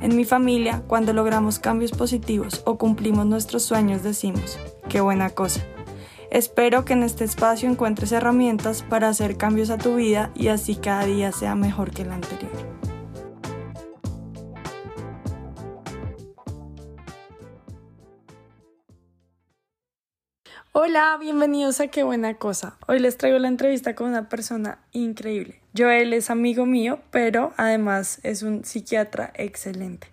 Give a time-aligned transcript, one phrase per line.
[0.00, 5.62] En mi familia, cuando logramos cambios positivos o cumplimos nuestros sueños, decimos, qué buena cosa.
[6.30, 10.76] Espero que en este espacio encuentres herramientas para hacer cambios a tu vida y así
[10.76, 12.50] cada día sea mejor que el anterior.
[20.78, 22.76] Hola, bienvenidos a Qué Buena Cosa.
[22.86, 25.58] Hoy les traigo la entrevista con una persona increíble.
[25.74, 30.08] Joel es amigo mío, pero además es un psiquiatra excelente.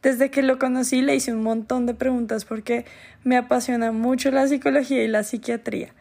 [0.00, 2.84] Desde que lo conocí le hice un montón de preguntas porque
[3.24, 5.92] me apasiona mucho la psicología y la psiquiatría.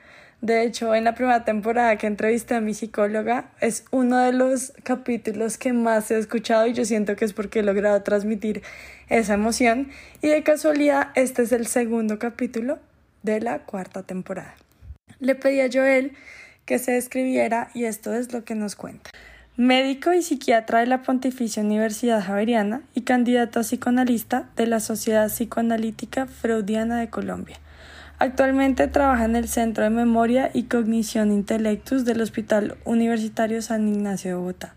[0.42, 4.72] De hecho, en la primera temporada que entrevisté a mi psicóloga es uno de los
[4.84, 8.62] capítulos que más he escuchado y yo siento que es porque he logrado transmitir
[9.08, 9.90] esa emoción.
[10.22, 12.78] Y de casualidad, este es el segundo capítulo
[13.24, 14.56] de la cuarta temporada.
[15.20, 16.14] Le pedí a Joel
[16.66, 19.10] que se escribiera y esto es lo que nos cuenta.
[19.58, 25.28] Médico y psiquiatra de la Pontificia Universidad Javeriana y candidato a psicoanalista de la Sociedad
[25.28, 27.58] Psicoanalítica Freudiana de Colombia.
[28.20, 34.32] Actualmente trabaja en el Centro de Memoria y Cognición Intellectus del Hospital Universitario San Ignacio
[34.32, 34.76] de Bogotá.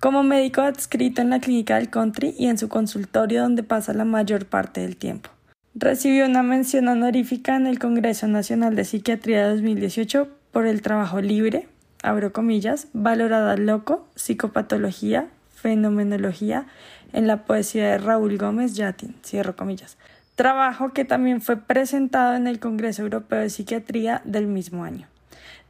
[0.00, 4.04] Como médico adscrito en la Clínica del Country y en su consultorio donde pasa la
[4.04, 5.33] mayor parte del tiempo.
[5.76, 11.20] Recibió una mención honorífica en el Congreso Nacional de Psiquiatría de 2018 por el trabajo
[11.20, 11.66] libre,
[12.00, 16.66] abro comillas, valorada loco, psicopatología, fenomenología
[17.12, 19.96] en la poesía de Raúl Gómez Yatin, cierro comillas.
[20.36, 25.08] Trabajo que también fue presentado en el Congreso Europeo de Psiquiatría del mismo año.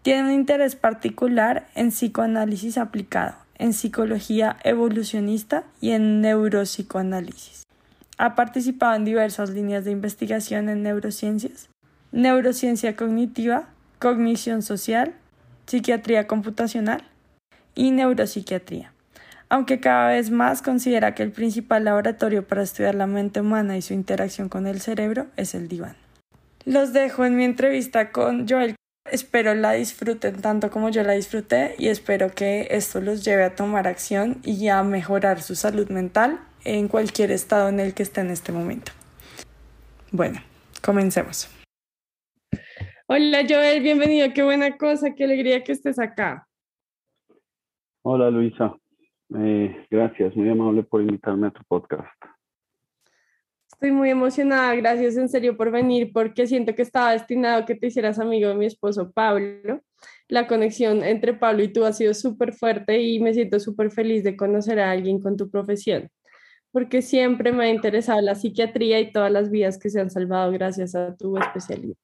[0.02, 7.63] Tiene un interés particular en psicoanálisis aplicado, en psicología evolucionista y en neuropsicoanálisis.
[8.16, 11.68] Ha participado en diversas líneas de investigación en neurociencias,
[12.12, 15.14] neurociencia cognitiva, cognición social,
[15.66, 17.02] psiquiatría computacional
[17.74, 18.92] y neuropsiquiatría,
[19.48, 23.82] aunque cada vez más considera que el principal laboratorio para estudiar la mente humana y
[23.82, 25.96] su interacción con el cerebro es el diván.
[26.64, 28.76] Los dejo en mi entrevista con Joel.
[29.10, 33.54] Espero la disfruten tanto como yo la disfruté y espero que esto los lleve a
[33.54, 38.22] tomar acción y a mejorar su salud mental en cualquier estado en el que esté
[38.22, 38.92] en este momento.
[40.10, 40.40] Bueno,
[40.82, 41.50] comencemos.
[43.06, 46.46] Hola Joel, bienvenido, qué buena cosa, qué alegría que estés acá.
[48.02, 48.74] Hola Luisa,
[49.38, 52.08] eh, gracias, muy amable por invitarme a tu podcast.
[53.72, 57.74] Estoy muy emocionada, gracias en serio por venir, porque siento que estaba destinado a que
[57.74, 59.82] te hicieras amigo de mi esposo Pablo.
[60.28, 64.22] La conexión entre Pablo y tú ha sido súper fuerte y me siento súper feliz
[64.24, 66.08] de conocer a alguien con tu profesión
[66.74, 70.50] porque siempre me ha interesado la psiquiatría y todas las vidas que se han salvado
[70.50, 71.94] gracias a tu especialidad.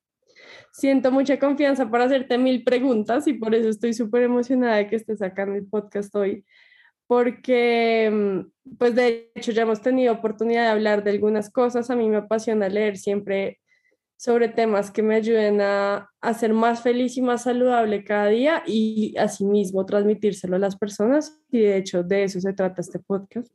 [0.70, 4.94] Siento mucha confianza para hacerte mil preguntas y por eso estoy súper emocionada de que
[4.94, 6.44] estés en el podcast hoy,
[7.08, 11.90] porque mm, pues de hecho ya hemos tenido oportunidad de hablar de algunas cosas.
[11.90, 13.58] A mí me apasiona leer siempre
[14.20, 18.62] sobre temas que me ayuden a, a ser más feliz y más saludable cada día
[18.66, 21.40] y asimismo transmitírselo a las personas.
[21.50, 23.50] Y de hecho de eso se trata este podcast.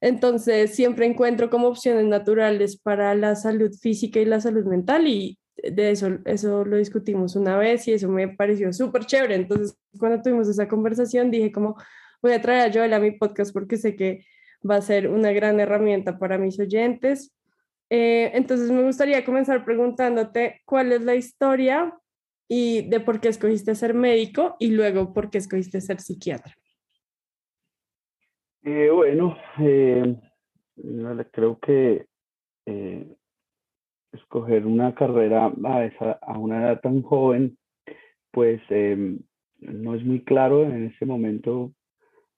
[0.00, 5.36] Entonces siempre encuentro como opciones naturales para la salud física y la salud mental y
[5.56, 9.34] de eso, eso lo discutimos una vez y eso me pareció súper chévere.
[9.34, 11.74] Entonces cuando tuvimos esa conversación dije como
[12.22, 14.24] voy a traer a Joel a mi podcast porque sé que
[14.68, 17.34] va a ser una gran herramienta para mis oyentes
[17.90, 21.96] eh, entonces me gustaría comenzar preguntándote cuál es la historia
[22.48, 26.54] y de por qué escogiste ser médico y luego por qué escogiste ser psiquiatra.
[28.62, 30.16] Eh, bueno, eh,
[31.32, 32.06] creo que
[34.12, 37.58] escoger una carrera a, a, una edad tan joven,
[38.30, 38.60] pues
[39.58, 41.72] no es muy claro en ese momento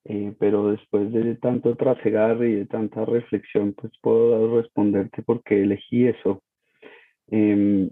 [0.08, 5.62] eh, pero después de tanto trasegar y de tanta reflexión, pues puedo responderte por qué
[5.62, 6.42] elegí eso.
[7.28, 7.90] Em,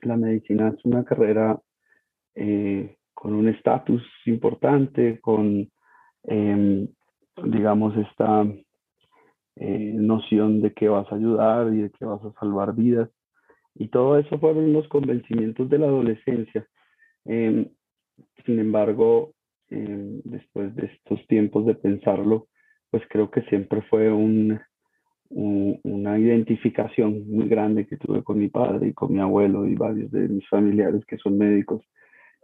[0.00, 1.60] la medicina es una carrera
[2.34, 5.70] eh, con un estatus importante, con,
[6.24, 6.88] em,
[7.44, 8.46] digamos, esta
[9.56, 13.10] eh, noción de que vas a ayudar y de que vas a salvar vidas.
[13.74, 16.66] Y todo eso fueron los convencimientos de la adolescencia.
[17.26, 17.68] Em,
[18.46, 19.35] sin embargo,
[19.70, 22.48] Em, después de estos tiempos de pensarlo,
[22.90, 24.60] pues creo que siempre fue un,
[25.28, 30.10] una identificación muy grande que tuve con mi padre y con mi abuelo y varios
[30.12, 31.82] de mis familiares que son médicos,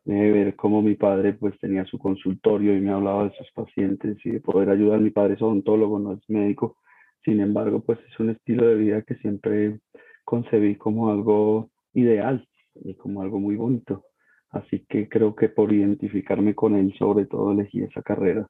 [0.04, 4.18] de ver cómo mi padre pues tenía su consultorio y me hablaba de sus pacientes
[4.24, 5.00] y de poder ayudar.
[5.00, 6.76] Mi padre es odontólogo, no es médico,
[7.24, 9.78] sin embargo pues es un estilo de vida que siempre
[10.24, 14.04] concebí como algo ideal y como algo muy bonito.
[14.52, 18.46] Así que creo que por identificarme con él, sobre todo elegí esa carrera.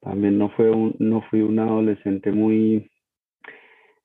[0.00, 2.90] También no, fue un, no fui un adolescente muy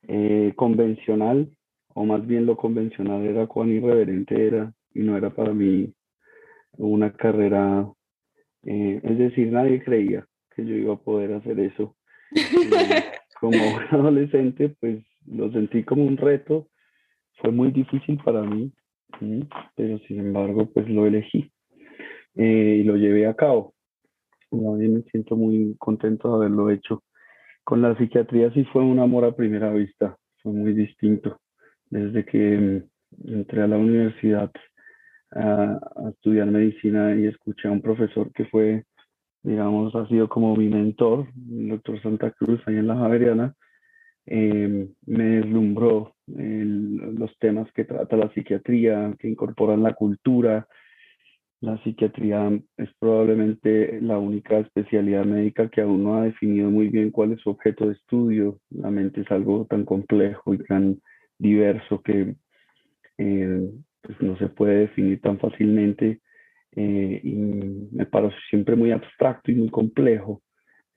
[0.08, 1.50] eh, convencional,
[1.94, 5.94] o más bien lo convencional era cuán irreverente era y no era para mí
[6.78, 7.88] una carrera,
[8.64, 10.26] eh, es decir, nadie creía
[10.56, 11.96] que yo iba a poder hacer eso.
[13.42, 13.58] como
[13.92, 16.68] adolescente, pues lo sentí como un reto,
[17.38, 18.72] fue muy difícil para mí,
[19.76, 21.52] pero sin embargo, pues lo elegí
[22.36, 23.74] eh, y lo llevé a cabo.
[24.52, 27.04] Y mí me siento muy contento de haberlo hecho.
[27.64, 31.40] Con la psiquiatría sí fue un amor a primera vista, fue muy distinto.
[31.90, 32.84] Desde que
[33.18, 34.52] mm, entré a la universidad
[35.32, 35.80] a,
[36.10, 38.84] estudiar medicina y escuché a un profesor que fue,
[39.44, 43.56] digamos, ha sido como mi mentor, el doctor Santa Cruz, ahí en la Javeriana,
[44.26, 50.68] em, me deslumbró los temas que trata la psiquiatría, que incorporan la cultura,
[51.62, 57.12] la psiquiatría es probablemente la única especialidad médica que aún no ha definido muy bien
[57.12, 58.60] cuál es su objeto de estudio.
[58.72, 61.00] La mente es algo tan complejo y tan
[61.38, 62.36] diverso que
[63.20, 63.70] eh,
[64.02, 66.22] pues no se puede definir tan fácilmente
[66.76, 67.36] eh, y
[67.92, 70.42] me parece siempre muy abstracto y muy complejo,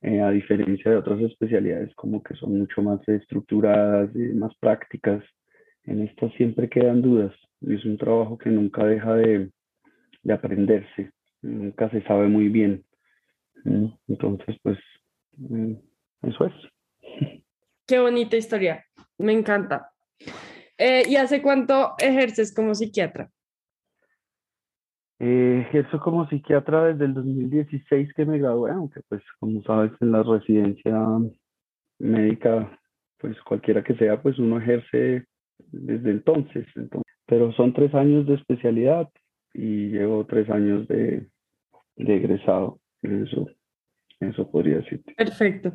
[0.04, 5.24] eh, a diferencia de otras especialidades como que son mucho más estructuradas, y más prácticas.
[5.84, 9.50] En estas siempre quedan dudas y es un trabajo que nunca deja de,
[10.22, 11.10] de aprenderse,
[11.40, 12.84] nunca se sabe muy bien.
[14.06, 14.78] Entonces, pues,
[15.38, 15.72] mm,
[16.24, 17.42] eso es.
[17.86, 18.84] Qué bonita historia,
[19.16, 19.90] me encanta.
[20.76, 23.30] Eh, ¿Y hace cuánto ejerces como psiquiatra?
[25.20, 30.12] Eh, ejerzo como psiquiatra desde el 2016 que me gradué, aunque pues como sabes en
[30.12, 30.98] la residencia
[31.98, 32.78] médica,
[33.18, 35.26] pues cualquiera que sea, pues uno ejerce
[35.70, 36.66] desde entonces.
[36.74, 39.08] entonces pero son tres años de especialidad,
[39.54, 41.26] y llevo tres años de,
[41.96, 42.80] de egresado.
[43.00, 43.48] Eso,
[44.20, 45.14] eso podría decirte.
[45.14, 45.72] Perfecto,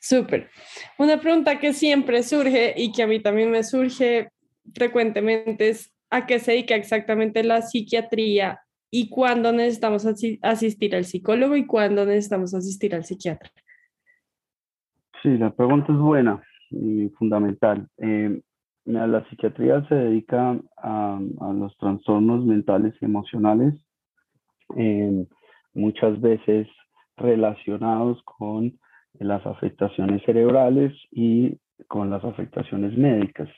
[0.00, 0.50] súper.
[0.98, 4.30] Una pregunta que siempre surge y que a mí también me surge
[4.74, 8.60] frecuentemente es a qué se dedica exactamente la psiquiatría
[8.94, 10.06] y cuándo necesitamos
[10.42, 13.50] asistir al psicólogo y cuándo necesitamos asistir al psiquiatra.
[15.22, 17.88] Sí, la pregunta es buena y fundamental.
[17.96, 18.38] Eh,
[18.84, 21.18] la psiquiatría se dedica a,
[21.54, 23.74] los trastornos mentales y emocionales,
[24.76, 25.24] eh,
[25.72, 26.68] muchas veces
[27.16, 28.78] relacionados con
[29.14, 31.56] las afectaciones cerebrales y
[31.88, 33.48] con las afectaciones médicas.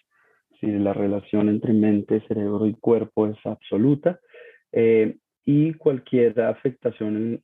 [0.61, 4.21] Si la relación entre mente, cerebro y cuerpo es absoluta
[4.77, 7.43] eh, y cualquier afectación en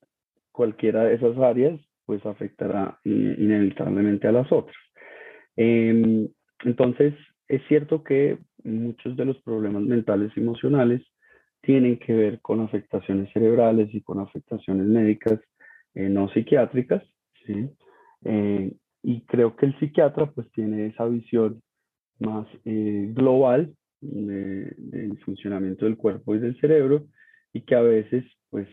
[0.52, 4.76] cualquiera de esas áreas pues afectará inevitablemente a las otras.
[5.56, 6.28] Em,
[6.64, 7.14] entonces,
[7.46, 11.02] es cierto que muchos de los problemas mentales y emocionales
[11.62, 15.38] tienen que ver con afectaciones cerebrales y con afectaciones médicas
[15.94, 17.02] eh, no psiquiátricas,
[17.46, 17.70] ¿sí?
[18.24, 18.72] Eh,
[19.02, 21.62] y creo que el psiquiatra pues tiene esa visión
[22.18, 27.06] más eh, global del funcionamiento del cuerpo y del cerebro
[27.52, 28.68] y que a veces pues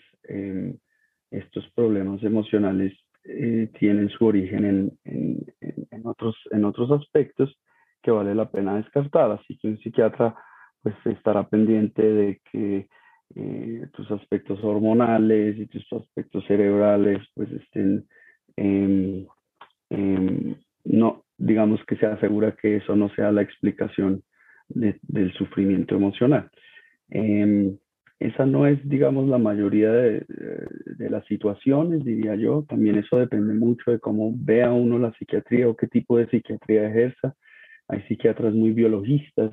[1.32, 2.94] estos problemas emocionales
[3.80, 5.46] tienen su origen en,
[5.92, 7.58] en, otros, en otros aspectos
[8.02, 9.32] que vale la pena descartar.
[9.32, 10.36] Así que un psiquiatra
[10.82, 12.88] pues estará pendiente de que
[13.36, 18.08] eh, tus aspectos hormonales y tus aspectos cerebrales pues estén
[20.86, 24.24] no digamos que se asegura que eso no sea la explicación
[24.70, 26.50] del sufrimiento emocional.
[27.10, 27.78] Em,
[28.20, 32.66] esa no es, digamos, la mayoría de, de, las situaciones, diría yo.
[32.68, 36.88] También eso depende mucho de cómo vea uno la psiquiatría o qué tipo de psiquiatría
[36.88, 37.36] ejerza.
[37.88, 39.52] Hay psiquiatras muy biologistas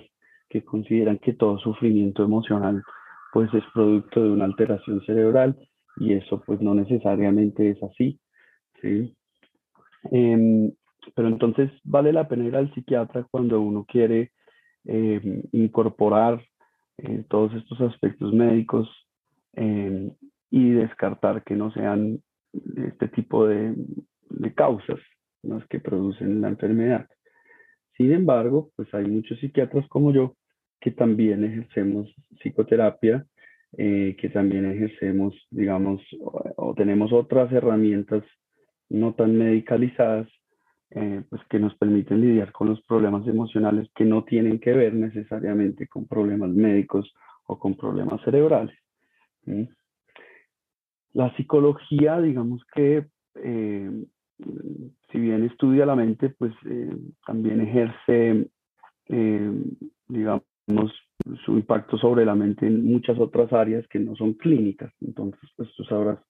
[0.49, 2.83] que consideran que todo sufrimiento emocional
[3.33, 5.57] pues es producto de una alteración cerebral
[5.97, 8.21] y eso pues no necesariamente es así,
[8.81, 9.13] ¿sí?
[10.13, 10.71] Em,
[11.17, 14.31] pero entonces vale la pena ir al psiquiatra cuando uno quiere
[14.85, 16.41] em, incorporar
[16.99, 18.89] eh, todos estos aspectos médicos
[19.55, 20.13] em,
[20.51, 22.21] y descartar que no sean
[22.77, 23.75] este tipo de,
[24.55, 25.01] causas
[25.43, 27.09] las que producen la enfermedad.
[27.97, 30.37] Sin embargo, pues hay muchos psiquiatras como yo
[30.81, 33.27] que también ejercemos psicoterapia,
[33.77, 38.23] eh, que también ejercemos, digamos, o, tenemos otras herramientas
[38.89, 40.29] no tan medicalizadas
[40.97, 44.95] eh, pues que nos permiten lidiar con los problemas emocionales que no tienen que ver
[44.95, 47.13] necesariamente con problemas médicos
[47.47, 48.79] o con problemas cerebrales.
[51.13, 53.91] La psicología, digamos que eh,
[55.11, 56.97] si bien estudia la mente, pues eh,
[57.27, 58.49] también ejerce,
[60.07, 60.93] digamos,
[61.45, 64.93] su impacto sobre la mente en muchas otras áreas que no son clínicas.
[65.01, 66.21] Entonces, pues tú sabrás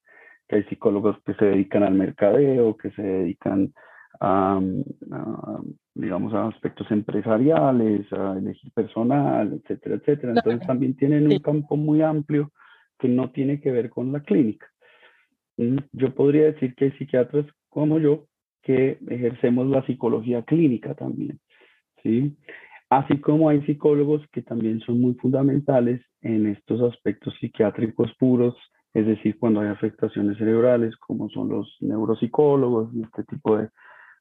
[0.49, 3.75] que hay psicólogos que se dedican al mercadeo, que se dedican
[5.95, 10.33] digamos, a aspectos empresariales, a elegir personal, etcétera, etcétera.
[10.37, 12.53] Entonces también tienen un campo muy amplio
[12.99, 14.67] que no tiene que ver con la clínica.
[15.57, 18.27] Mm, yo podría decir que hay psiquiatras como yo
[18.63, 21.39] que ejercemos la psicología clínica también,
[22.03, 22.37] ¿sí?
[22.89, 28.55] Así como hay psicólogos que también son muy fundamentales en estos aspectos psiquiátricos puros,
[28.95, 33.69] es decir, cuando hay afectaciones cerebrales, como son los neuropsicólogos y este tipo de,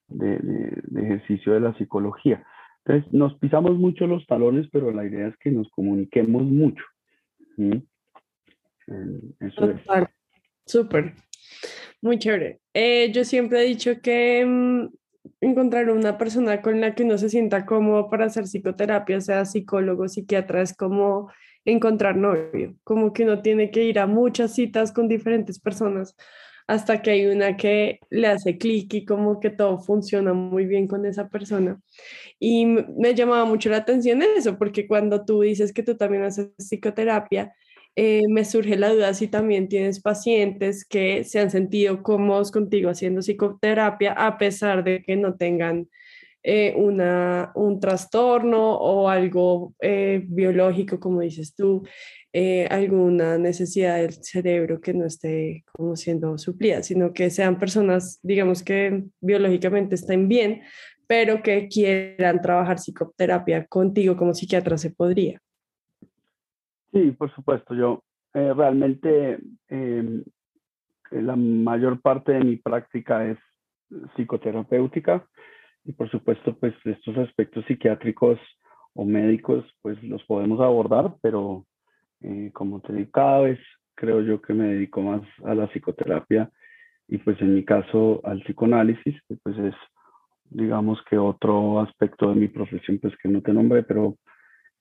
[0.07, 2.45] de, ejercicio de la psicología.
[2.85, 6.83] Entonces, nos pisamos mucho los talones, pero la idea es que nos comuniquemos mucho.
[7.57, 7.77] ¿Mm?
[9.39, 9.81] Eso es.
[10.65, 11.13] Súper,
[12.01, 12.59] muy chévere.
[12.73, 14.87] Eh, yo siempre he dicho que mm,
[15.41, 20.07] encontrar una persona con la que uno se sienta cómodo para hacer psicoterapia, sea psicólogo,
[20.07, 21.31] psiquiatra, es como
[21.65, 26.15] encontrar novio, como que uno tiene que ir a muchas citas con diferentes personas
[26.67, 30.87] hasta que hay una que le hace clic y como que todo funciona muy bien
[30.87, 31.79] con esa persona.
[32.39, 36.49] Y me llamaba mucho la atención eso, porque cuando tú dices que tú también haces
[36.57, 37.53] psicoterapia,
[37.95, 42.89] eh, me surge la duda si también tienes pacientes que se han sentido cómodos contigo
[42.89, 45.89] haciendo psicoterapia a pesar de que no tengan
[46.43, 51.83] eh, una, un trastorno o algo eh, biológico, como dices tú.
[52.35, 58.19] Eh, alguna necesidad del cerebro que no esté como siendo suplida, sino que sean personas,
[58.23, 60.63] digamos que biológicamente estén bien,
[61.05, 65.39] pero que quieran trabajar psicoterapia contigo como psiquiatra, ¿se podría?
[66.91, 67.75] Sí, por supuesto.
[67.75, 70.23] Yo eh, realmente em,
[71.11, 73.37] la mayor parte de mi práctica es
[74.15, 75.27] psicoterapéutica
[75.85, 78.39] y por supuesto pues estos aspectos psiquiátricos
[78.93, 81.65] o médicos pues los podemos abordar, pero
[82.21, 83.59] eh, como te digo, cada vez
[83.95, 86.49] creo yo que me dedico más a la psicoterapia
[87.07, 89.75] y pues en mi caso al psicoanálisis, que pues es
[90.49, 94.17] digamos que otro aspecto de mi profesión pues que no te nombré, pero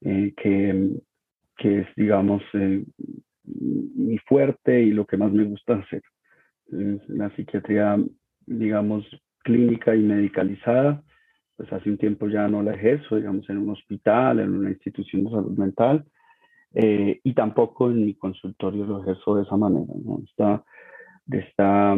[0.03, 0.91] eh, que,
[1.57, 2.85] que, es digamos eh,
[3.45, 6.03] mi fuerte y lo que más me gusta hacer.
[6.69, 7.99] la psiquiatría
[8.47, 9.05] digamos
[9.43, 11.03] clínica y medicalizada,
[11.57, 15.25] pues hace un tiempo ya no la ejerzo, digamos en un hospital, en una institución
[15.25, 16.05] de salud mental,
[16.75, 20.23] eh, y tampoco en mi consultorio lo ejerzo de esa manera, ¿no?
[20.25, 20.65] Esta,
[21.27, 21.97] de esta,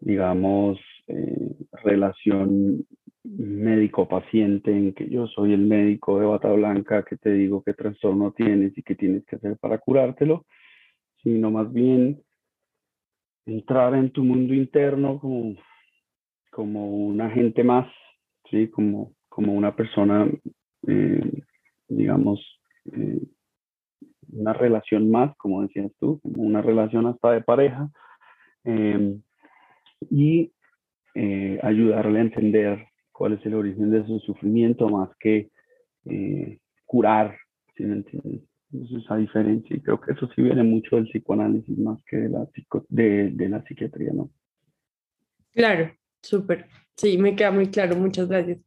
[0.00, 2.86] digamos, eh, relación
[3.24, 8.32] médico-paciente en que yo soy el médico de bata blanca que te digo qué trastorno
[8.32, 10.46] tienes y qué tienes que hacer para curártelo,
[11.22, 12.22] sino más bien
[13.46, 15.56] entrar en tu mundo interno como,
[16.58, 17.86] como un agente más,
[18.50, 18.66] ¿sí?
[18.66, 20.28] como, como una persona,
[20.88, 21.44] eh,
[21.86, 22.40] digamos,
[24.32, 27.88] una relación más, como decías tú, una relación hasta de pareja,
[28.64, 29.22] em,
[30.10, 30.50] y
[31.14, 35.50] eh, ayudarle a entender cuál es el origen de su sufrimiento más que
[36.06, 37.36] eh, curar,
[37.76, 38.42] si me entiendes?
[38.72, 42.48] esa diferencia, y creo que eso sí viene mucho del psicoanálisis más que de la,
[42.88, 44.28] de, de la psiquiatría, ¿no?
[45.52, 46.66] Claro, súper.
[46.96, 48.58] Sí, me queda muy claro, muchas gracias.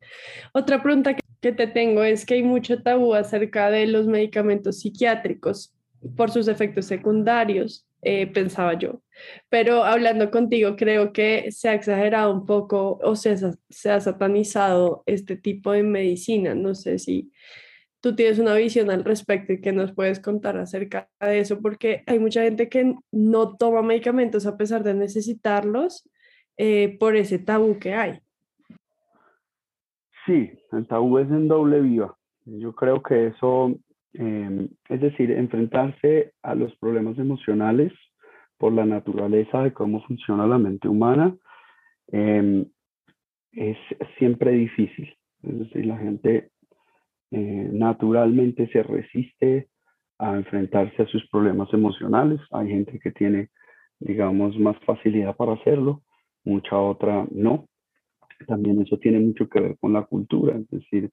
[0.54, 5.76] Otra pregunta que te tengo es que hay mucho tabú acerca de los medicamentos psiquiátricos
[6.16, 9.02] por sus efectos secundarios, eh, pensaba yo.
[9.50, 13.36] Pero hablando contigo, creo que se ha exagerado un poco o se,
[13.70, 16.56] se ha satanizado este tipo de medicina.
[16.56, 17.32] No sé si
[18.02, 22.04] tú tienes una visión al respecto y que nos puedes contar acerca de eso, porque
[22.08, 26.10] hay mucha gente que no toma medicamentos a pesar de necesitarlos
[26.58, 28.20] eh, por ese tabú que hay.
[30.26, 32.16] Sí, el tabú es en doble viva.
[32.46, 33.76] Yo creo que eso,
[34.14, 37.92] em, es decir, enfrentarse a los problemas emocionales
[38.58, 41.36] por la naturaleza de cómo funciona la mente humana
[42.08, 42.66] em,
[43.54, 43.78] es
[44.18, 45.14] siempre difícil.
[45.44, 46.52] Es decir, la gente
[47.32, 49.70] eh, naturalmente se resiste
[50.20, 52.40] a enfrentarse a sus problemas emocionales.
[52.52, 53.50] Hay gente que tiene,
[54.00, 56.04] digamos, más facilidad para hacerlo,
[56.44, 57.66] mucha otra no
[58.48, 61.12] también eso tiene mucho que ver con la cultura, es decir,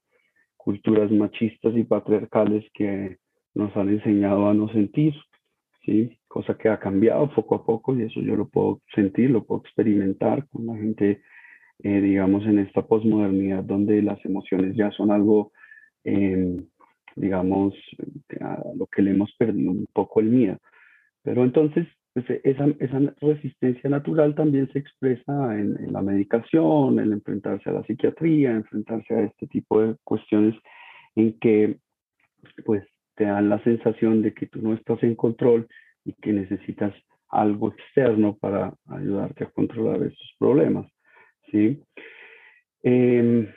[0.57, 3.19] culturas machistas y patriarcales que
[3.55, 5.15] nos han enseñado a no sentir,
[5.85, 6.19] ¿sí?
[6.27, 9.61] Cosa que ha cambiado poco a poco y eso yo lo puedo sentir, lo puedo
[9.61, 11.23] experimentar con la gente
[11.81, 15.53] eh, digamos, en esta posmodernidad donde las emociones ya son algo,
[16.03, 16.67] em,
[17.15, 17.75] digamos,
[18.41, 20.59] a lo que le hemos perdido un poco el miedo.
[21.23, 27.13] Pero entonces, pues, esa, esa, resistencia natural también se expresa en, en, la medicación, en
[27.13, 30.55] enfrentarse a la psiquiatría, enfrentarse a este tipo de cuestiones
[31.15, 31.79] en que,
[32.65, 32.85] pues,
[33.15, 35.67] te dan la sensación de que tú no estás en control
[36.05, 36.95] y que necesitas
[37.31, 40.87] algo externo para ayudarte a controlar esos problemas.
[41.51, 41.83] ¿sí?
[42.83, 43.49] Em,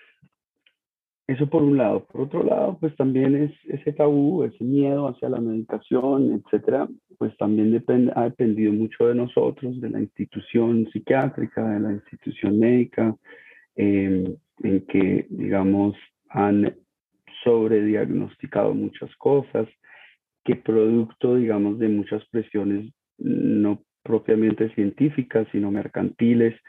[1.31, 2.05] eso por un lado.
[2.05, 7.35] Por otro lado, pues también es ese tabú, ese miedo hacia la medicación, etcétera, pues
[7.37, 13.15] también depende, ha dependido mucho de nosotros, de la institución psiquiátrica, de la institución médica,
[13.75, 15.95] em, en que, digamos,
[16.29, 16.75] han
[17.43, 19.67] sobrediagnosticado muchas cosas,
[20.43, 26.59] que producto, digamos, de muchas presiones no propiamente científicas, sino mercantiles,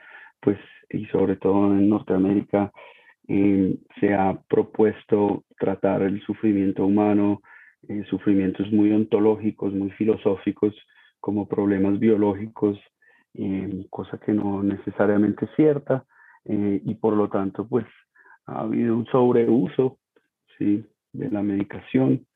[0.41, 0.59] pues,
[0.91, 2.71] y sobre todo en Norteamérica,
[3.29, 7.43] eh, se ha propuesto tratar el sufrimiento humano,
[7.89, 10.75] eh, sufrimientos muy ontológicos, muy filosóficos,
[11.21, 12.79] como problemas biológicos,
[13.35, 16.05] eh, cosa que no necesariamente es cierta,
[16.45, 17.87] y por lo tanto, pues,
[18.47, 20.01] ha habido un sobreuso
[20.59, 20.85] ¿sí?
[21.13, 22.27] de la medicación,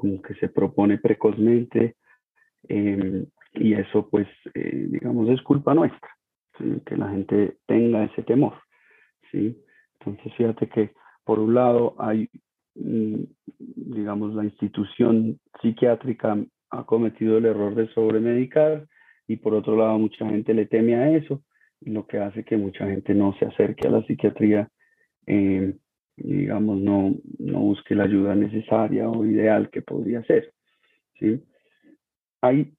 [0.00, 1.94] como que se propone precozmente,
[2.68, 6.10] y eso, pues, digamos, es culpa nuestra
[6.84, 8.54] que la gente tenga ese temor.
[9.30, 9.56] ¿sí?
[10.00, 10.90] Entonces, fíjate que
[11.24, 12.28] por un lado hay,
[12.74, 13.22] mm,
[13.58, 16.36] digamos, la institución psiquiátrica
[16.70, 18.86] ha cometido el error de sobremedicar
[19.26, 21.42] y por otro lado mucha gente le teme a eso,
[21.80, 24.68] lo que hace que mucha gente no se acerque a la psiquiatría,
[25.26, 25.74] eh,
[26.16, 30.52] digamos, no, no busque la ayuda necesaria o ideal que podría ser.
[31.18, 31.42] ¿sí?
[32.40, 32.76] Hay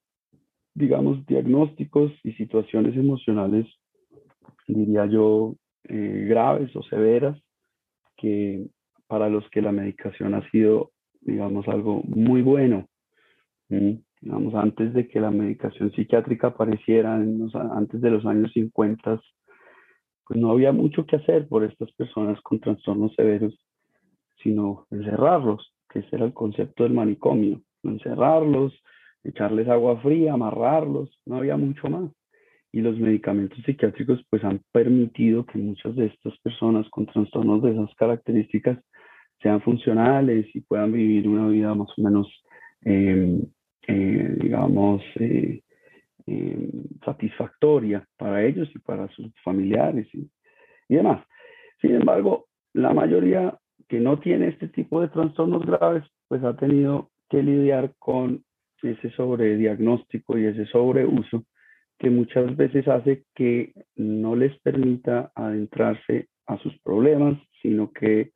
[0.77, 3.65] digamos, diagnósticos y situaciones emocionales,
[4.67, 5.55] diría yo,
[5.87, 7.37] eh, graves o severas,
[8.15, 8.67] que
[9.07, 12.87] para los que la medicación ha sido, digamos, algo muy bueno.
[13.69, 19.21] Digamos, antes de que la medicación psiquiátrica apareciera, antes de los años 50,
[20.27, 23.57] pues no había mucho que hacer por estas personas con trastornos severos,
[24.43, 28.73] sino encerrarlos, que ese era el concepto del manicomio, encerrarlos,
[29.23, 32.11] echarles agua fría, amarrarlos, no había mucho más.
[32.71, 37.71] Y los medicamentos psiquiátricos pues han permitido que muchas de estas personas con trastornos de
[37.71, 38.77] esas características
[39.41, 42.27] sean funcionales y puedan vivir una vida más o menos,
[42.81, 43.41] em,
[43.87, 45.61] eh, digamos, eh,
[46.25, 46.69] em,
[47.05, 50.29] satisfactoria para ellos y para sus familiares y,
[50.89, 51.25] y demás.
[51.81, 57.09] Sin embargo, la mayoría que no tiene este tipo de trastornos graves, pues ha tenido
[57.29, 58.43] que lidiar con
[58.81, 61.45] ese sobrediagnóstico y ese sobreuso
[61.99, 68.31] que muchas veces hace que no les permita adentrarse a sus problemas, sino que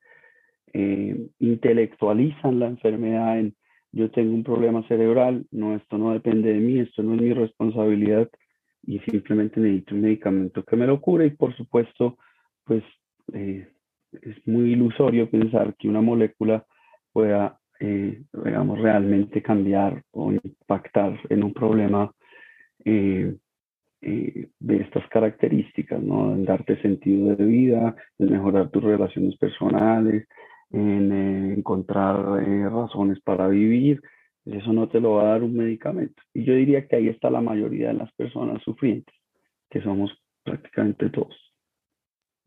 [0.74, 3.56] eh, intelectualizan la enfermedad en
[3.94, 7.34] yo tengo un problema cerebral, no, esto no depende de mí, esto no es mi
[7.34, 8.30] responsabilidad
[8.84, 12.18] y simplemente necesito un medicamento que me lo cure y por supuesto,
[12.64, 12.84] pues
[13.34, 13.68] eh,
[14.14, 16.66] es muy ilusorio pensar que una molécula
[17.12, 22.14] pueda eh, digamos, realmente cambiar o impactar en un problema
[22.86, 23.36] eh,
[24.02, 26.34] eh, de estas características, ¿no?
[26.34, 30.28] En darte sentido de vida, en mejorar tus relaciones personales,
[30.72, 31.12] en
[31.58, 32.18] encontrar
[32.72, 34.02] razones para vivir.
[34.46, 36.22] Eso no te lo va a dar un medicamento.
[36.34, 39.14] Y yo diría que ahí está la mayoría de las personas sufrientes,
[39.70, 40.12] que somos
[40.44, 41.36] prácticamente todos.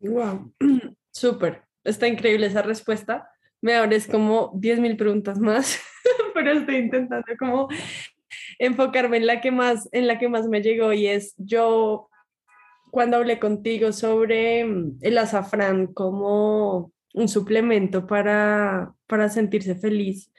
[0.00, 0.52] Wow,
[1.10, 1.62] súper.
[1.84, 3.28] Está increíble esa respuesta
[3.64, 5.80] me abres como 10.000 preguntas más,
[6.34, 7.68] pero estoy intentando como
[8.58, 12.08] enfocarme en la que más, en la que más me llegó y es yo
[12.90, 20.30] cuando hablé contigo sobre mm, el azafrán como un suplemento para, para sentirse feliz.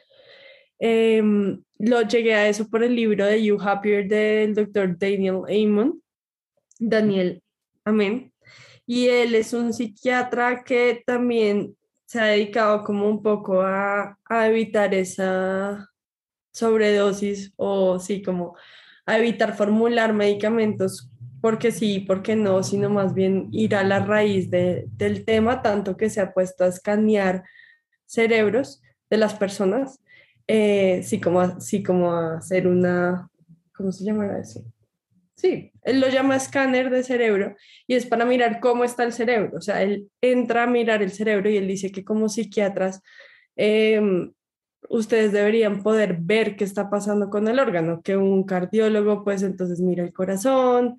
[0.80, 6.02] Em, lo llegué a eso por el libro de You Happier del doctor Daniel Amon,
[6.80, 7.42] Daniel,
[7.86, 8.34] amén.
[8.86, 11.76] Y él es un psiquiatra que también
[12.06, 15.90] se ha dedicado como un poco a, evitar esa
[16.56, 18.56] sobredosis o sí, como
[19.06, 24.50] a evitar formular medicamentos porque sí, porque no, sino más bien ir a la raíz
[24.50, 27.44] del tema, tanto que se ha puesto a escanear
[28.06, 30.00] cerebros de las personas,
[30.48, 33.30] eh, sí, como, así como a hacer una,
[33.76, 34.64] ¿cómo se llama eso?
[35.36, 39.58] Sí, él lo llama escáner de cerebro y es para mirar cómo está el cerebro.
[39.58, 43.02] O sea, él entra a mirar el cerebro y él dice que como psiquiatras
[43.58, 44.32] em,
[44.90, 49.80] ustedes deberían poder ver qué está pasando con el órgano, que un cardiólogo pues entonces
[49.82, 50.98] mira el corazón,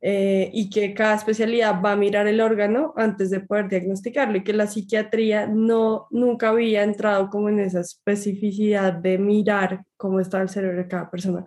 [0.00, 4.44] eh, y que cada especialidad va a mirar el órgano antes de poder diagnosticarlo y
[4.44, 10.40] que la psiquiatría no nunca había entrado como en esa especificidad de mirar cómo está
[10.40, 11.44] el cerebro de cada persona.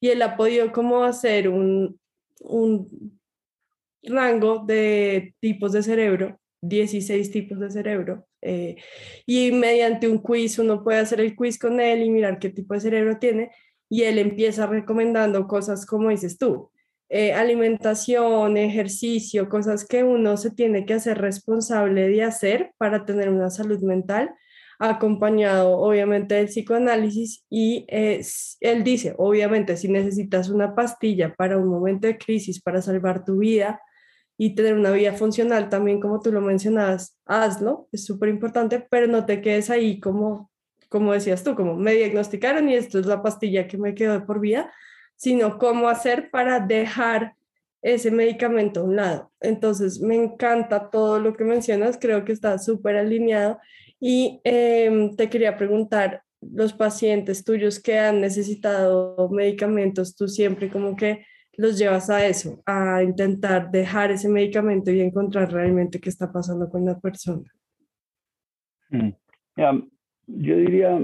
[0.00, 2.00] Y él ha podido como hacer un,
[2.40, 3.20] un
[4.02, 8.76] rango de tipos de cerebro, 16 tipos de cerebro, eh,
[9.26, 12.74] y mediante un quiz uno puede hacer el quiz con él y mirar qué tipo
[12.74, 13.50] de cerebro tiene,
[13.88, 16.70] y él empieza recomendando cosas como dices tú,
[17.08, 23.30] eh, alimentación, ejercicio, cosas que uno se tiene que hacer responsable de hacer para tener
[23.30, 24.30] una salud mental,
[24.78, 28.22] acompañado obviamente del psicoanálisis y eh,
[28.60, 33.38] él dice, obviamente, si necesitas una pastilla para un momento de crisis, para salvar tu
[33.38, 33.80] vida
[34.42, 39.06] y tener una vida funcional, también como tú lo mencionabas, hazlo, es súper importante, pero
[39.06, 40.50] no te quedes ahí como,
[40.88, 44.40] como decías tú, como me diagnosticaron y esto es la pastilla que me quedó por
[44.40, 44.72] vida,
[45.14, 47.34] sino cómo hacer para dejar
[47.82, 49.30] ese medicamento a un lado.
[49.42, 53.58] Entonces, me encanta todo lo que mencionas, creo que está súper alineado
[54.00, 60.96] y em, te quería preguntar, los pacientes tuyos que han necesitado medicamentos, tú siempre como
[60.96, 61.26] que
[61.60, 66.70] los llevas a eso, a intentar dejar ese medicamento y encontrar realmente qué está pasando
[66.70, 67.44] con la persona.
[68.88, 69.10] Mm.
[70.26, 70.98] yo diría,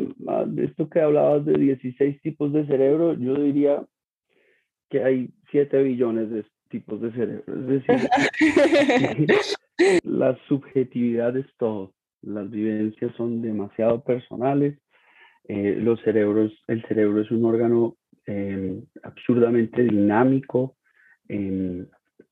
[0.47, 3.85] de esto que hablabas de 16 tipos de cerebro, yo diría
[4.89, 7.45] que hay 7 billones de tipos de cerebro.
[7.47, 8.09] Es decir,
[10.05, 11.93] la subjetividad es todo.
[12.23, 14.79] Las vivencias son demasiado personales.
[15.49, 20.77] Eh, los cerebros, el cerebro es un órgano em, absurdamente dinámico
[21.29, 21.87] em,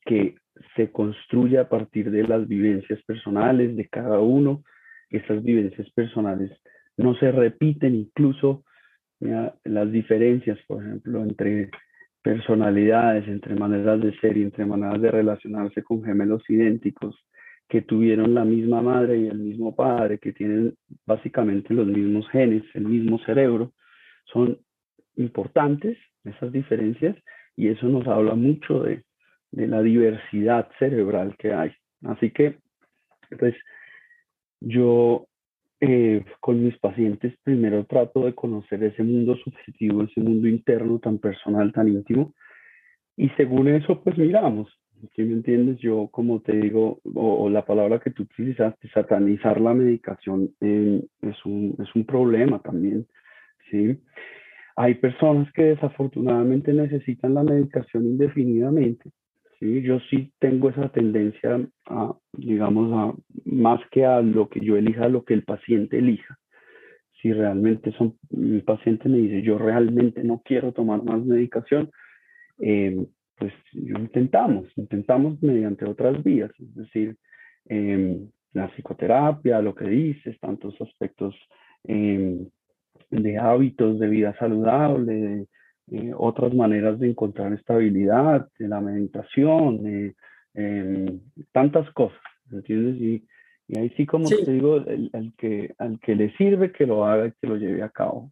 [0.05, 0.37] que
[0.77, 4.63] se construye a partir de las vivencias personales de cada uno.
[5.11, 6.51] Esas vivencias personales
[6.97, 8.65] no se repiten, incluso
[9.65, 11.71] las diferencias, por ejemplo, entre
[12.23, 17.17] personalidades, entre maneras de ser y entre maneras de relacionarse con gemelos idénticos
[17.69, 20.75] que tuvieron la misma madre y el mismo padre, que tienen
[21.07, 23.73] básicamente los mismos genes, el mismo cerebro,
[24.25, 24.59] son
[25.17, 27.17] importantes esas diferencias
[27.57, 29.05] y eso nos habla mucho de,
[29.53, 31.73] de la diversidad cerebral que hay.
[32.03, 32.59] Así que,
[33.39, 33.55] pues,
[34.61, 35.27] yo
[35.81, 41.19] eh, con mis pacientes primero trato de conocer ese mundo subjetivo, ese mundo interno tan
[41.19, 42.35] personal, tan íntimo,
[43.17, 44.69] y según eso, pues miramos.
[45.15, 45.79] ¿Sí me entiendes?
[45.81, 51.45] Yo, como te digo, o, la palabra que tú utilizaste, satanizar la medicación eh, es,
[51.45, 53.07] un, es un problema también,
[53.71, 54.01] ¿sí?
[54.77, 59.11] Hay personas que desafortunadamente necesitan la medicación indefinidamente,
[59.61, 59.83] ¿sí?
[59.83, 65.05] Yo sí tengo esa tendencia a, digamos, a, más que a lo que yo elija,
[65.05, 66.39] a lo que el paciente elija.
[67.23, 71.91] Si realmente son, mi paciente me dice, yo realmente no quiero tomar más medicación,
[72.59, 73.07] eh,
[73.37, 77.17] pues intentamos, intentamos mediante otras vías, es decir,
[77.67, 81.35] em, la psicoterapia, lo que dices, tantos aspectos
[81.85, 82.49] em,
[83.23, 85.47] de hábitos de vida saludable, de,
[85.93, 90.15] eh, otras maneras de encontrar estabilidad, de la meditación,
[90.55, 91.21] em,
[91.53, 93.01] tantas cosas, ¿entiendes?
[93.01, 93.25] Y,
[93.69, 97.29] y ahí sí, como te digo, el, que, al que le sirve que lo haga
[97.29, 98.31] y que lo lleve a cabo.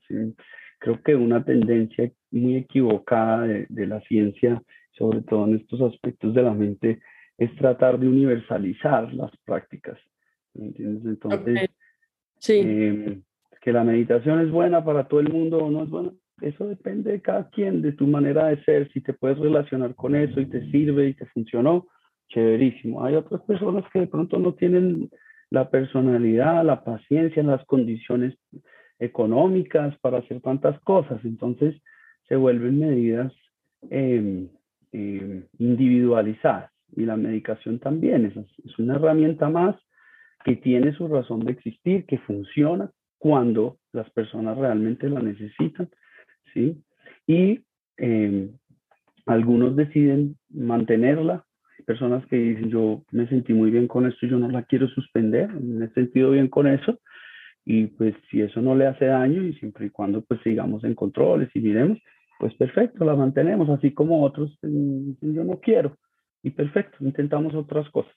[0.78, 6.34] Creo que una tendencia muy equivocada de, de, la ciencia, sobre todo en estos aspectos
[6.34, 7.00] de la mente,
[7.38, 9.98] es tratar de universalizar las prácticas.
[10.54, 11.04] ¿Entiendes?
[11.04, 11.70] Entonces,
[12.38, 12.60] sí.
[12.60, 13.22] Em,
[13.62, 17.12] que la meditación es buena para todo el mundo o no es buena, eso depende
[17.12, 20.46] de cada quien, de tu manera de ser, si te puedes relacionar con eso y
[20.46, 21.86] te sirve y te funcionó,
[22.28, 23.04] chéverísimo.
[23.04, 25.08] Hay otras personas que de pronto no tienen
[25.50, 28.34] la personalidad, la paciencia, las condiciones
[28.98, 31.80] económicas para hacer tantas cosas, entonces
[32.28, 33.32] se vuelven medidas
[33.90, 34.48] em,
[34.90, 39.76] em, individualizadas y la medicación también es, es una herramienta más
[40.44, 42.90] que tiene su razón de existir, que funciona
[43.22, 45.88] cuando las personas realmente la necesitan
[46.52, 46.82] ¿sí?
[47.24, 47.60] Y
[47.96, 48.50] em,
[49.26, 51.44] algunos deciden mantenerla.
[51.78, 54.88] Hay personas que dicen, yo me sentí muy bien con esto, yo no la quiero
[54.88, 56.98] suspender, me he sentido bien con eso.
[57.64, 60.96] Y pues si eso no le hace daño y siempre y cuando pues sigamos en
[60.96, 61.98] controles y miremos,
[62.40, 65.96] pues perfecto, la mantenemos, así como otros dicen, yo no quiero.
[66.42, 68.12] Y perfecto, intentamos otras cosas.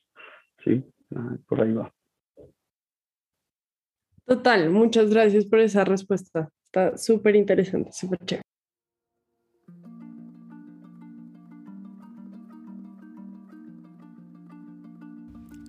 [0.64, 0.84] Sí,
[1.16, 1.95] ah, por ahí va.
[4.26, 6.50] Total, muchas gracias por esa respuesta.
[6.66, 8.42] Está súper interesante, súper chévere.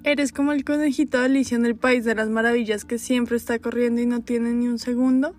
[0.04, 3.58] ¿Eres como el conejito de Alicia en el País de las Maravillas que siempre está
[3.58, 5.34] corriendo y no tiene ni un segundo?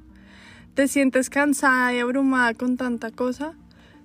[0.76, 3.54] ¿Te sientes cansada y abrumada con tanta cosa?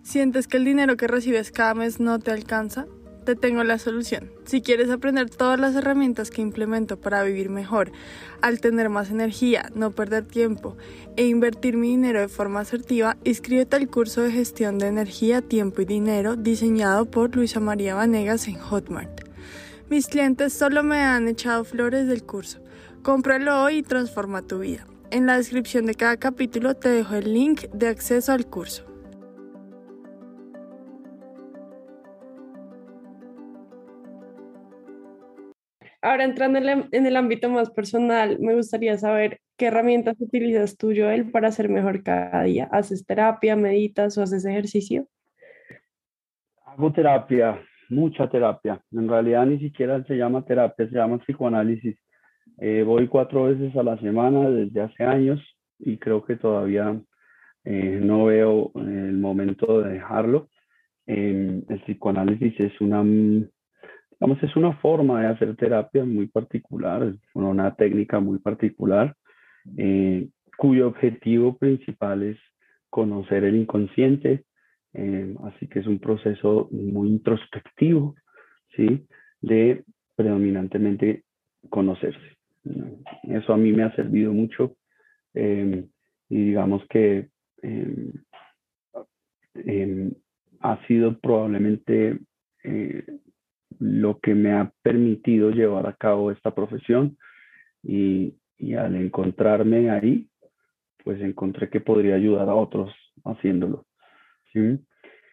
[0.03, 2.87] ¿Sientes que el dinero que recibes cada mes no te alcanza?
[3.25, 4.33] Te tengo la solución.
[4.47, 7.93] Si quieres aprender todas las herramientas que implemento para vivir mejor,
[8.41, 10.77] al tener más energía, no perder tiempo
[11.17, 15.83] e invertir mi dinero de forma asertiva, inscríbete al curso de gestión de energía, tiempo
[15.83, 19.21] y dinero diseñado por Luisa María Vanegas en Hotmart.
[19.89, 22.59] Mis clientes solo me han echado flores del curso.
[23.03, 24.87] Cómpralo hoy y transforma tu vida.
[25.13, 28.92] En la descripción de cada capítulo te dejo el link de acceso al curso.
[36.05, 41.31] Ahora entrando en, el ámbito más personal, me gustaría saber qué herramientas utilizas tú, Joel,
[41.31, 42.69] para ser mejor cada día.
[42.73, 45.07] ¿Haces terapia, meditas o haces ejercicio?
[46.67, 48.83] Hago terapia, mucha terapia.
[48.91, 51.97] En realidad ni siquiera se llama terapia, se llama psicoanálisis.
[52.59, 55.41] Eh, voy cuatro veces a la semana desde hace años
[55.79, 57.01] y creo que todavía
[57.63, 60.49] eh, no veo el momento de dejarlo.
[61.07, 63.05] el psicoanálisis es una
[64.43, 69.17] es una forma de hacer terapia muy particular, una técnica muy particular,
[69.77, 72.39] eh, cuyo objetivo principal es
[72.89, 74.45] conocer el inconsciente,
[74.95, 78.15] eh, así que es un proceso muy introspectivo,
[78.77, 79.07] ¿sí?
[79.41, 81.25] De predominantemente
[81.69, 82.37] conocerse.
[83.25, 84.77] Eso a mí me ha servido mucho
[85.35, 85.85] eh,
[86.29, 87.29] y digamos que
[90.61, 92.21] ha sido probablemente
[93.79, 97.17] lo que me ha permitido llevar a cabo esta profesión
[97.83, 98.35] y,
[98.77, 100.29] al encontrarme ahí,
[101.05, 103.87] pues encontré que podría ayudar a otros haciéndolo.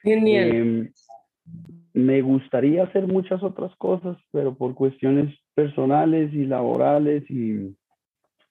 [0.03, 0.55] Genial.
[0.55, 0.91] Em,
[1.93, 7.75] me gustaría hacer muchas otras cosas, pero por cuestiones personales y laborales y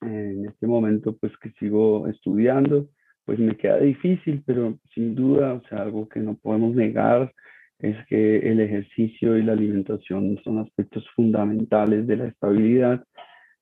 [0.01, 2.87] en este momento pues que sigo estudiando,
[3.25, 7.33] pues me queda difícil, pero sin duda, o sea, algo que no podemos negar
[7.79, 13.03] es que el ejercicio y la alimentación son aspectos fundamentales de la estabilidad.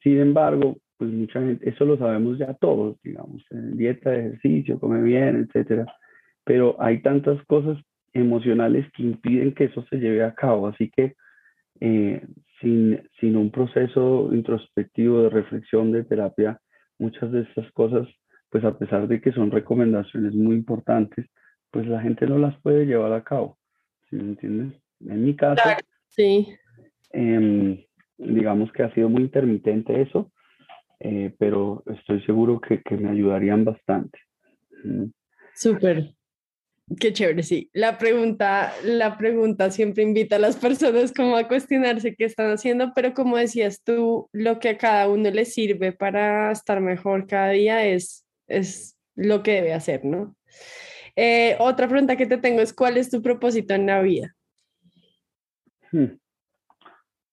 [0.01, 5.47] Sin embargo, pues mucha gente, eso lo sabemos ya todos, digamos, dieta, ejercicio, come bien,
[5.47, 5.85] etcétera.
[6.43, 7.77] Pero hay tantas cosas
[8.13, 10.67] emocionales que impiden que eso se lleve a cabo.
[10.67, 11.13] Así que
[11.79, 12.25] eh,
[12.59, 16.59] sin, sin un proceso introspectivo de reflexión, de terapia,
[16.97, 18.07] muchas de estas cosas,
[18.49, 21.27] pues a pesar de que son recomendaciones muy importantes,
[21.69, 23.57] pues la gente no las puede llevar a cabo.
[24.09, 24.81] ¿Sí me entiendes?
[25.01, 25.61] En mi caso,
[26.09, 26.47] sí.
[27.11, 27.83] Em,
[28.17, 30.31] digamos que ha sido muy intermitente eso,
[30.99, 34.19] eh, pero estoy seguro que, que, me ayudarían bastante.
[35.53, 36.13] Súper.
[36.99, 37.69] Qué chévere, sí.
[37.73, 42.93] La pregunta, la pregunta siempre invita a las personas como a cuestionarse qué están haciendo,
[42.95, 47.49] pero como decías tú, lo que a cada uno le sirve para estar mejor cada
[47.49, 50.35] día es, es lo que debe hacer, ¿no?
[51.19, 54.35] Eh, otra pregunta que te tengo es, ¿cuál es tu propósito en la vida?
[55.91, 56.15] Hmm.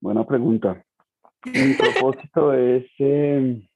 [0.01, 0.83] Buena pregunta.
[1.44, 3.68] Mi propósito es, em,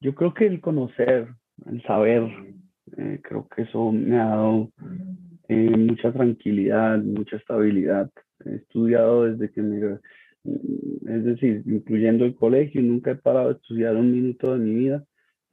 [0.00, 1.28] yo creo que el conocer,
[1.66, 2.22] el saber,
[2.96, 4.70] eh, creo que eso me ha dado
[5.48, 8.10] eh, mucha tranquilidad, mucha estabilidad.
[8.42, 9.98] He estudiado desde que me,
[10.44, 15.04] es decir, incluyendo el colegio, nunca he parado de estudiar un minuto de mi vida,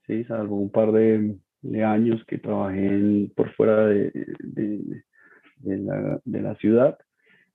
[0.08, 0.24] ¿sí?
[0.24, 6.56] salvo un par de, de años que trabajé por fuera de, de, la, de la,
[6.56, 6.98] ciudad.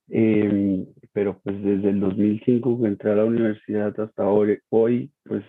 [0.09, 5.43] Em, pero pues desde el 2005 que entré a la universidad hasta hoy, hoy pues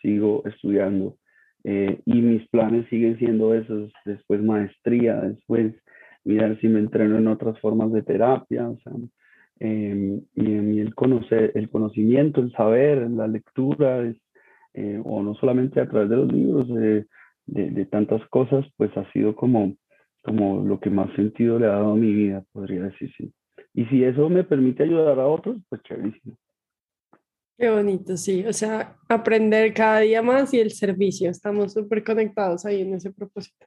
[0.00, 1.16] sigo estudiando.
[1.64, 5.74] Eh, y mis planes siguen siendo esos, después maestría, después
[6.24, 8.92] mirar si me entreno en otras formas de terapia, o sea,
[9.58, 14.04] em, y, el conocer, el conocimiento, el saber, la lectura,
[14.74, 17.04] eh, o no solamente a través de los libros, eh,
[17.48, 19.74] de, tantas cosas, pues ha sido como,
[20.22, 23.32] como lo que más sentido le ha dado a mi vida, podría decir, sí.
[23.74, 26.36] Y si eso me permite ayudar a otros, pues chéverísimo.
[27.56, 28.44] Qué bonito, sí.
[28.46, 31.30] O sea, aprender cada día más y el servicio.
[31.30, 33.66] Estamos súper conectados ahí en ese propósito.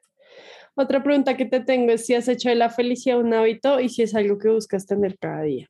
[0.76, 3.90] Otra pregunta que te tengo es si has hecho de la felicidad un hábito y
[3.90, 5.68] si es algo que buscas tener cada día.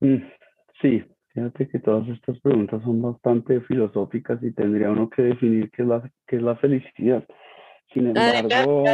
[0.00, 0.24] Mm,
[0.80, 5.82] sí, Fíjate que todas estas preguntas son bastante filosóficas y tendría uno que definir qué
[5.82, 7.26] es la, qué es la felicidad.
[7.94, 8.84] Sin embargo,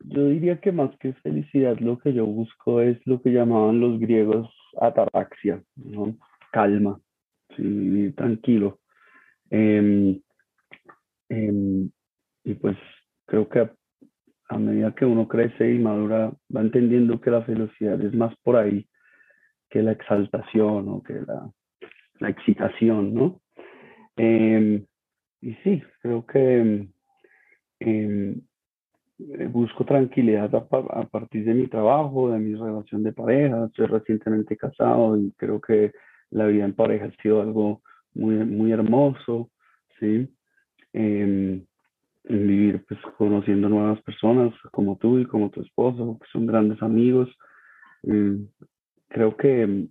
[0.00, 4.00] yo diría que más que felicidad lo que yo busco es lo que llamaban los
[4.00, 6.16] griegos ataraxia, ¿no?
[6.52, 7.00] calma,
[7.56, 8.80] sí, tranquilo.
[9.50, 10.20] Em,
[11.28, 11.88] em,
[12.44, 12.76] y pues
[13.26, 13.72] creo que a,
[14.48, 18.56] a medida que uno crece y madura, va entendiendo que la felicidad es más por
[18.56, 18.89] ahí
[19.70, 21.50] que la exaltación o que la,
[22.18, 23.40] la excitación, ¿no?
[24.16, 24.84] Em,
[25.40, 26.88] y sí, creo que
[27.80, 28.40] em,
[29.18, 33.66] eh, busco tranquilidad a, partir de mi trabajo, de mi relación de pareja.
[33.66, 35.92] Estoy recientemente casado y creo que
[36.30, 37.82] la vida en pareja ha sido algo
[38.14, 39.50] muy, muy hermoso,
[39.98, 40.28] ¿sí?
[40.92, 41.66] En
[42.24, 47.28] vivir pues conociendo nuevas personas como tú y como tu esposo, que son grandes amigos.
[48.02, 48.48] Em,
[49.10, 49.88] creo que em,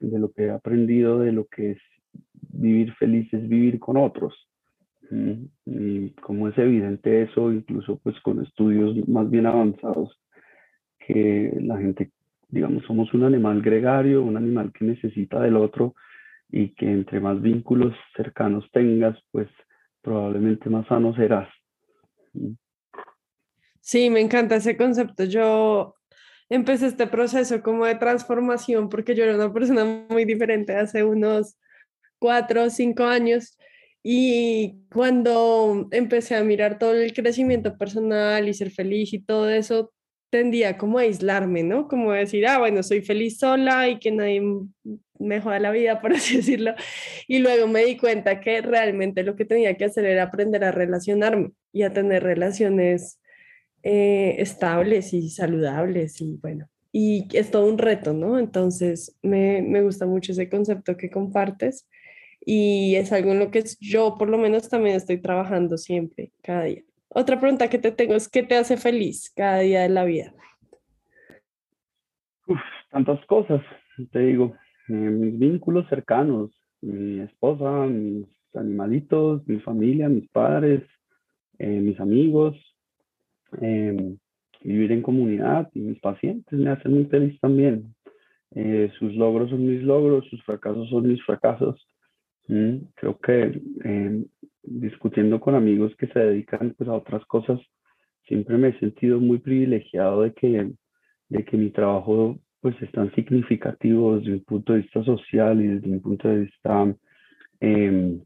[0.00, 1.78] de lo que he aprendido de lo que es
[2.52, 4.34] vivir feliz es vivir con otros.
[5.66, 10.18] Y como es evidente eso, incluso pues con estudios más bien avanzados,
[10.98, 12.10] que la gente,
[12.48, 15.94] digamos, somos un animal gregario, un animal que necesita del otro
[16.48, 19.48] y que entre más vínculos cercanos tengas, pues
[20.00, 21.48] probablemente más sano serás.
[23.80, 25.24] Sí, me encanta ese concepto.
[25.24, 25.94] Yo
[26.52, 31.56] empecé este proceso como de transformación porque yo era una persona muy diferente hace unos
[32.18, 33.56] cuatro o cinco años
[34.02, 39.92] y cuando empecé a mirar todo el crecimiento personal y ser feliz y todo eso,
[40.30, 41.88] tendía como a aislarme, ¿no?
[41.88, 44.42] Como decir, ah, bueno, soy feliz sola y que nadie
[45.18, 46.74] me joda la vida, por así decirlo.
[47.28, 50.72] Y luego me di cuenta que realmente lo que tenía que hacer era aprender a
[50.72, 53.20] relacionarme y a tener relaciones
[53.82, 58.38] eh, estables y saludables y bueno, y es todo un reto, ¿no?
[58.38, 61.88] Entonces me, me gusta mucho ese concepto que compartes
[62.44, 66.64] y es algo en lo que yo por lo menos también estoy trabajando siempre, cada
[66.64, 66.82] día.
[67.08, 70.32] Otra pregunta que te tengo es, ¿qué te hace feliz cada día de la vida?
[72.90, 73.62] Tantas cosas,
[74.10, 74.54] te digo,
[74.88, 80.82] eh, mis vínculos cercanos, mi esposa, mis animalitos, mi familia, mis padres,
[81.58, 82.56] eh, mis amigos,
[83.60, 84.16] em,
[84.62, 87.94] vivir en comunidad y mis pacientes me hacen muy feliz también.
[88.54, 91.86] Eh, sus logros son mis logros, sus fracasos son mis fracasos.
[92.48, 94.26] Mm, creo que em,
[94.62, 97.60] discutiendo con amigos que se dedican pues, a otras cosas,
[98.26, 100.70] siempre me he sentido muy privilegiado de que,
[101.28, 105.66] de que mi trabajo pues es tan significativo desde un punto de vista social y
[105.66, 106.94] desde un punto de vista
[107.60, 108.20] em,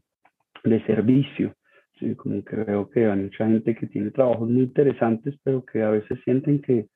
[0.63, 1.55] de servicio.
[1.99, 2.15] ¿Sí?
[2.15, 5.89] Como que veo que hay mucha gente que tiene trabajos muy interesantes, pero que a
[5.89, 6.87] veces sienten que,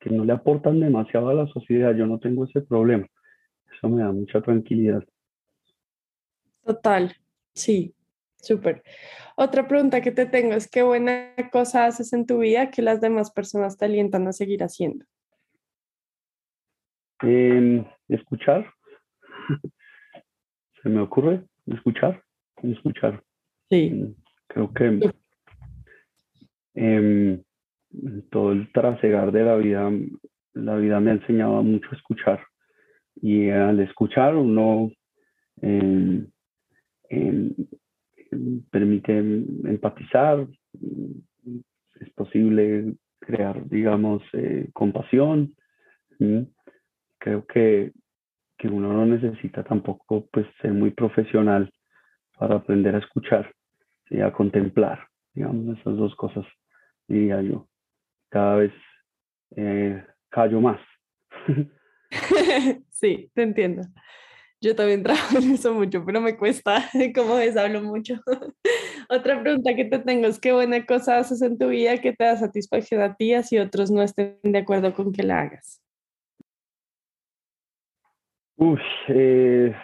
[0.00, 1.94] que no le aportan demasiado a la sociedad.
[1.94, 3.06] Yo no tengo ese problema.
[3.76, 5.02] Eso me da mucha tranquilidad.
[6.64, 7.14] Total,
[7.54, 7.94] sí,
[8.36, 8.82] súper.
[9.36, 13.00] Otra pregunta que te tengo es, ¿qué buena cosa haces en tu vida que las
[13.00, 15.04] demás personas te alientan a seguir haciendo?
[17.22, 18.66] Em, escuchar.
[20.82, 22.22] Se me ocurre escuchar.
[22.62, 23.22] Escuchar.
[23.68, 24.16] Sí.
[24.56, 25.12] Creo que
[26.72, 27.42] em,
[28.30, 29.90] todo el trasegar de la vida,
[30.54, 32.40] la vida me ha enseñado mucho a escuchar.
[33.16, 34.90] Y al escuchar uno
[35.60, 36.26] em,
[38.70, 40.46] permite empatizar,
[42.00, 45.54] es posible crear, digamos, eh, compasión.
[47.18, 47.92] Creo que,
[48.56, 51.70] que, uno no necesita tampoco pues, ser muy profesional
[52.38, 53.52] para aprender a escuchar
[54.10, 56.44] y a contemplar, digamos, esas dos cosas,
[57.08, 57.68] diría yo.
[58.30, 58.72] Cada vez
[59.56, 60.80] eh, callo más.
[62.90, 63.82] sí, te entiendo.
[64.60, 68.14] Yo también trabajo en eso mucho, pero me cuesta, como ves, hablo mucho.
[69.08, 72.24] Otra pregunta que te tengo es, ¿qué buena cosa haces en tu vida que te
[72.24, 75.82] da satisfacción a ti si otros no estén de acuerdo con que la hagas?
[78.56, 79.74] Uf, eh,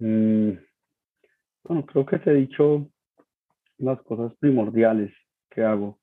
[0.00, 0.52] mm,
[1.72, 2.86] bueno, creo que te he dicho
[3.78, 5.10] las cosas primordiales
[5.50, 5.98] que hago.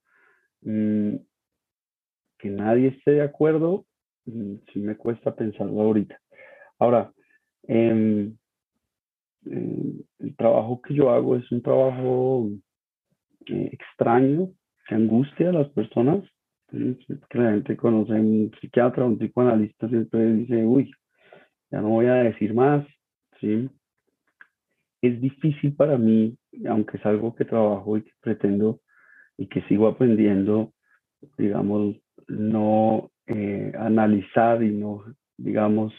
[0.62, 1.18] Mm,
[2.40, 3.86] que nadie esté de acuerdo,
[4.26, 6.20] mm, sí me cuesta pensarlo ahorita.
[6.80, 7.14] Ahora,
[7.68, 8.36] em,
[9.46, 12.50] em, el trabajo que yo hago es un trabajo
[13.46, 14.50] eh, extraño,
[14.88, 16.24] que angustia a las personas.
[16.72, 20.92] Que la gente conoce un psiquiatra, un psicoanalista, siempre dice, uy,
[21.72, 22.86] ya no voy a decir más,
[23.40, 23.70] ¿sí?
[25.02, 28.82] Es difícil para mí, aunque es algo que trabajo y que pretendo
[29.38, 30.74] y que sigo aprendiendo,
[31.38, 31.96] digamos,
[32.28, 35.04] no eh, analizar y no,
[35.38, 35.94] digamos,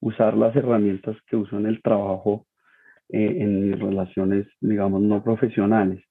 [0.00, 2.46] usar las herramientas que uso en el trabajo
[3.08, 6.02] eh, en mis relaciones, digamos, no profesionales.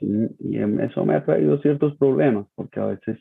[0.00, 3.18] Y eso me ha traído ciertos problemas, porque a veces,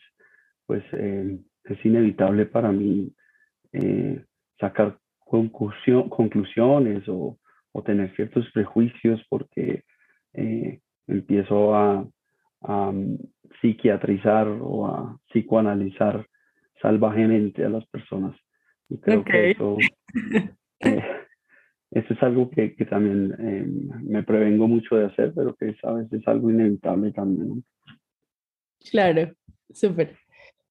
[0.66, 3.12] pues, eh, es inevitable para mí
[3.74, 4.24] eh,
[4.60, 7.38] sacar conclusiones o,
[7.78, 9.84] o, tener ciertos prejuicios porque
[11.08, 12.08] empiezo a,
[12.62, 13.18] a um,
[13.62, 16.26] psiquiatrizar o a psicoanalizar
[16.82, 18.36] salvajemente a las personas.
[18.90, 19.78] Y creo que eso,
[20.80, 21.04] eh,
[21.92, 23.66] eso, es algo que, que también eh,
[24.04, 27.64] me prevengo mucho de hacer, pero que a veces es algo inevitable también.
[28.92, 29.34] Claro,
[29.74, 30.18] súper.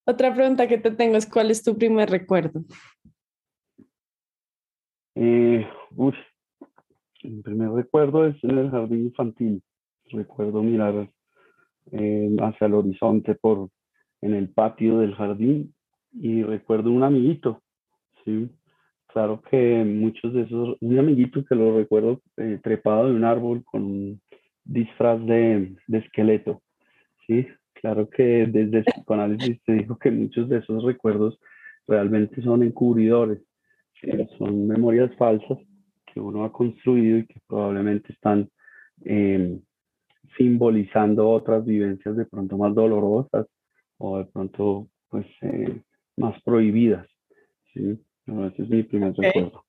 [0.06, 2.62] Otra pregunta que te tengo es, ¿cuál es tu primer recuerdo?
[5.16, 5.66] Eh,
[7.24, 9.62] mi primer recuerdo es en el jardín infantil.
[10.10, 11.08] Recuerdo mirar
[11.92, 13.70] eh, hacia el horizonte por
[14.22, 15.74] en el patio del jardín
[16.12, 17.62] y recuerdo un amiguito,
[18.24, 18.48] sí.
[19.08, 23.64] Claro que muchos de esos, un amiguito que lo recuerdo eh, trepado de un árbol
[23.64, 24.20] con un
[24.64, 26.62] disfraz de, de esqueleto,
[27.26, 27.46] sí.
[27.74, 31.38] Claro que desde el psicoanálisis se dijo que muchos de esos recuerdos
[31.86, 33.42] realmente son encubridores,
[34.38, 35.58] son memorias falsas
[36.16, 38.48] que uno ha construido y que probablemente están
[39.04, 39.60] em,
[40.38, 43.46] simbolizando otras vivencias de pronto más dolorosas
[43.98, 45.82] o de pronto pues eh,
[46.16, 47.06] más prohibidas.
[47.74, 48.00] ¿sí?
[48.26, 49.62] ese es mi primer recuerdo.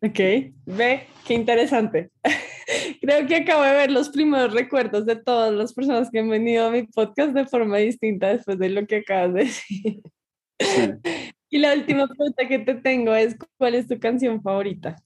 [0.00, 0.18] Ok,
[0.66, 2.10] ve, qué interesante.
[3.00, 6.66] Creo que acabo de ver los primeros recuerdos de todas las personas que han venido
[6.66, 10.02] a mi podcast de forma distinta después de lo que acabas de decir.
[11.54, 14.96] Y la última pregunta que te tengo es, ¿cuál es tu canción favorita?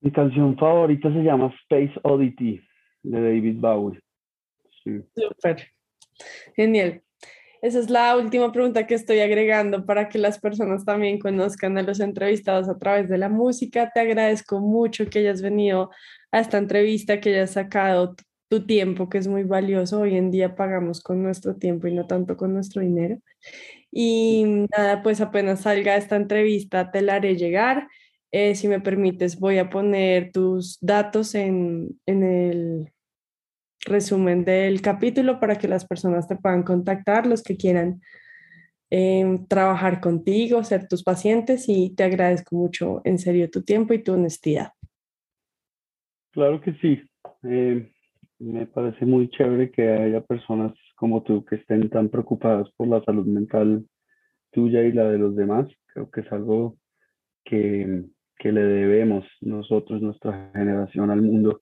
[0.00, 2.60] Mi canción favorita se llama Space Oddity
[3.02, 4.00] de David Bowie.
[4.82, 5.02] Sí.
[6.56, 7.02] Genial.
[7.62, 11.82] Esa es la última pregunta que estoy agregando para que las personas también conozcan a
[11.82, 13.90] los entrevistados a través de la música.
[13.92, 15.90] Te agradezco mucho que hayas venido
[16.32, 18.16] a esta entrevista, que hayas sacado
[18.48, 20.00] tu tiempo, que es muy valioso.
[20.00, 23.18] Hoy en día pagamos con nuestro tiempo y no tanto con nuestro dinero.
[23.92, 27.88] Y nada, pues apenas salga esta entrevista, te la haré llegar.
[28.32, 32.92] Eh, si me permites, voy a poner tus datos en, en el
[33.86, 38.00] resumen del capítulo para que las personas te puedan contactar, los que quieran
[38.90, 44.02] em, trabajar contigo, ser tus pacientes y te agradezco mucho en serio tu tiempo y
[44.02, 44.72] tu honestidad.
[46.32, 47.02] Claro que sí.
[47.42, 47.90] Eh,
[48.38, 53.02] me parece muy chévere que haya personas como tú que estén tan preocupadas por la
[53.04, 53.86] salud mental
[54.50, 55.66] tuya y la de los demás.
[55.86, 56.76] Creo que es algo
[57.44, 58.04] que,
[58.40, 61.60] que le debemos nosotros, nuestra generación al mundo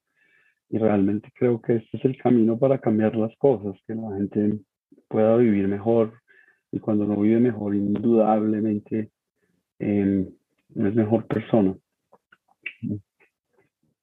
[0.70, 4.60] y realmente creo que este es el camino para cambiar las cosas, que la gente
[5.08, 6.12] pueda vivir mejor
[6.70, 9.10] y cuando no vive mejor, indudablemente
[9.80, 10.28] eh,
[10.76, 11.76] es mejor persona.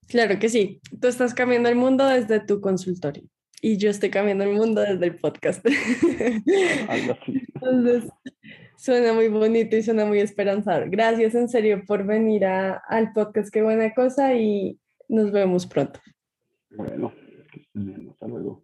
[0.09, 3.23] Claro que sí, tú estás cambiando el mundo desde tu consultorio
[3.61, 5.65] y yo estoy cambiando el mundo desde el podcast.
[6.89, 7.41] Algo así.
[7.55, 8.11] Entonces,
[8.85, 10.89] suena muy bonito y suena muy esperanzador.
[10.91, 14.79] Gracias en serio por venir a, al podcast, qué buena cosa y
[15.09, 15.99] nos vemos pronto.
[16.69, 17.11] Bueno,
[18.11, 18.63] Hasta luego.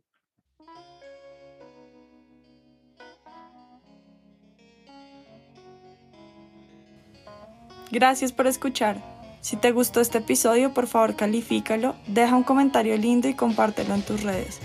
[7.91, 8.97] Gracias por escuchar.
[9.41, 14.03] Si te gustó este episodio, por favor califícalo, deja un comentario lindo y compártelo en
[14.03, 14.59] tus redes.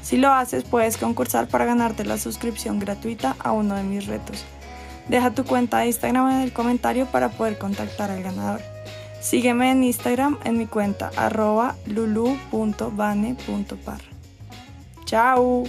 [0.00, 4.44] Si lo haces, puedes concursar para ganarte la suscripción gratuita a uno de mis retos.
[5.08, 8.60] Deja tu cuenta de Instagram en el comentario para poder contactar al ganador.
[9.20, 12.52] Sígueme en Instagram en mi cuenta arroba lulu.bane.par.
[15.04, 15.64] ¡Chao!